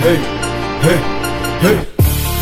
[0.00, 0.18] hey,
[0.82, 0.98] hey,
[1.60, 1.90] hey.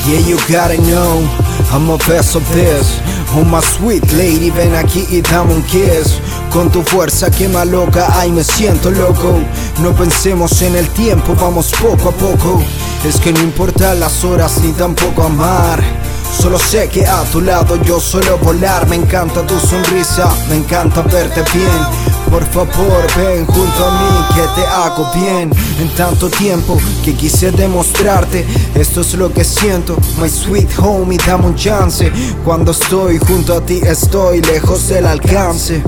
[0.06, 1.26] Yeah, you gotta know,
[1.70, 3.00] I'm a of this.
[3.34, 6.20] Oh my sweet lady, ven aquí y dame un kiss.
[6.50, 9.38] Con tu fuerza que me loca, ay me siento loco.
[9.82, 12.62] No pensemos en el tiempo, vamos poco a poco.
[13.04, 15.82] Es que no importa las horas ni tampoco amar.
[16.40, 18.88] Solo sé que a tu lado yo suelo volar.
[18.88, 24.60] Me encanta tu sonrisa, me encanta verte bien por favor, ven junto a mí que
[24.60, 25.50] te hago bien.
[25.80, 31.46] En tanto tiempo que quise demostrarte Esto es lo que siento, my sweet homie, dame
[31.46, 32.10] un chance.
[32.44, 35.82] Cuando estoy junto a ti estoy lejos del alcance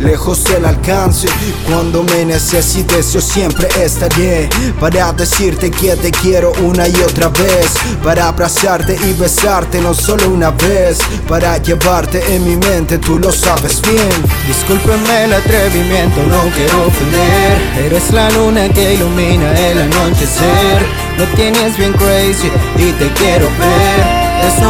[0.00, 1.28] lejos del alcance.
[1.68, 4.48] Cuando me necesites, yo siempre estaré
[4.80, 7.72] para decirte que te quiero una y otra vez,
[8.02, 13.32] para abrazarte y besarte no solo una vez, para llevarte en mi mente, tú lo
[13.32, 14.22] sabes bien.
[14.46, 17.86] Discúlpeme el atrevimiento, no quiero ofender.
[17.86, 20.86] Eres la luna que ilumina el anochecer.
[21.18, 23.95] Lo tienes bien crazy y te quiero ver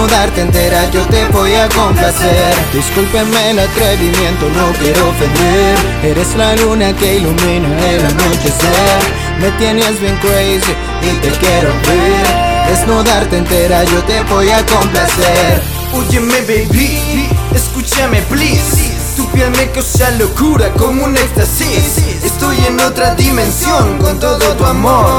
[0.06, 2.54] desnudarte entera yo te voy a complacer.
[2.72, 5.76] Discúlpeme el atrevimiento, no quiero ofender.
[6.04, 9.00] Eres la luna que ilumina el anochecer.
[9.40, 15.62] Me tienes bien crazy y te quiero ver Desnudarte entera yo te voy a complacer.
[15.92, 18.94] Óyeme baby, escúchame please.
[19.16, 21.98] Tu piel me causa locura como un éxtasis.
[22.24, 25.16] Estoy en otra dimensión con todo tu amor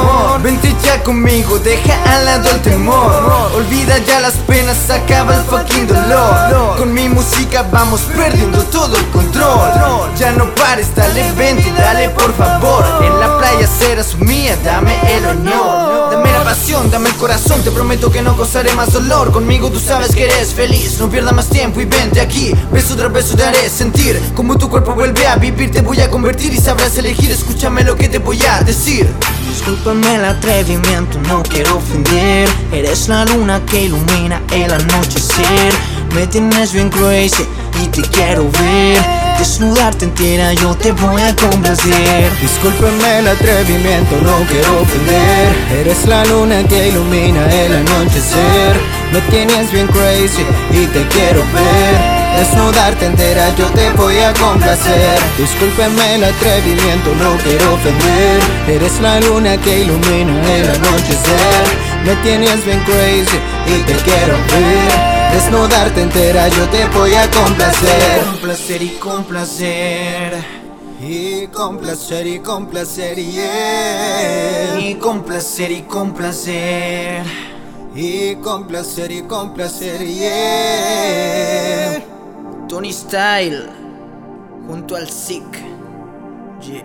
[1.07, 3.49] conmigo, deja al lado el temor.
[3.55, 6.75] Olvida ya las penas, acaba el fucking dolor.
[6.77, 10.13] Con mi música vamos perdiendo todo el control.
[10.17, 12.83] Ya no pares, dale vente, dale por favor.
[13.05, 16.11] En la playa serás mía, dame el honor.
[16.11, 19.31] Dame la pasión, dame el corazón, te prometo que no causaré más dolor.
[19.31, 22.53] Conmigo tú sabes que eres feliz, no pierda más tiempo y vente aquí.
[22.71, 26.09] Beso tras beso te haré sentir Como tu cuerpo vuelve a vivir, te voy a
[26.09, 29.09] convertir y sabrás elegir, escúchame lo que te voy a decir.
[29.47, 32.49] Discúlpame el atrevimiento, no quiero ofender.
[32.71, 35.73] Eres la luna que ilumina el anochecer.
[36.15, 37.43] Me tienes bien crazy
[37.83, 38.99] y te quiero ver.
[39.37, 42.31] Desnudarte entera, yo te voy a complacer.
[42.41, 45.55] Discúlpame el atrevimiento, no quiero ofender.
[45.81, 48.75] Eres la luna que ilumina el anochecer.
[49.11, 55.19] Me tienes bien crazy y te quiero ver desnudarte entera yo te voy a complacer
[55.37, 61.67] Discúlpeme el atrevimiento, no quiero ofender Eres la luna que ilumina el anochecer
[62.03, 68.23] Me tienes bien crazy y te quiero ver Desnudarte entera yo te voy a complacer
[68.25, 70.57] Complacer y complacer
[70.99, 74.79] y complacer y complacer, yeah.
[74.79, 77.23] Y complacer y complacer.
[77.93, 82.03] Y complacer y complacer, yeah.
[82.67, 83.65] Tony Style
[84.67, 85.63] junto al Sick.
[86.59, 86.83] Yeah.